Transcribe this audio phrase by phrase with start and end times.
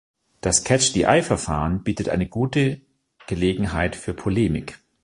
[0.41, 2.81] Das "catch the eye"Verfahren bietet eine gute
[3.27, 4.79] Gelegenheit für Polemik.